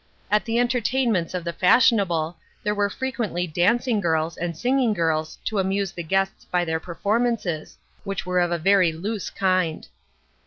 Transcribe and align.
At 0.31 0.45
the 0.45 0.57
entertainments 0.57 1.35
of 1.35 1.43
the 1.43 1.53
fashionable, 1.53 2.35
there 2.63 2.73
were 2.73 2.89
frequently 2.89 3.45
dancing 3.45 3.99
girls 3.99 4.35
and 4.35 4.57
singing 4.57 4.93
girls 4.93 5.37
to 5.45 5.59
amuse 5.59 5.91
the 5.91 6.01
guests 6.01 6.43
by 6.45 6.65
their 6.65 6.79
performances, 6.79 7.77
which 8.03 8.25
were 8.25 8.39
of 8.39 8.51
a 8.51 8.57
very 8.57 8.91
loose 8.91 9.29
kind. 9.29 9.87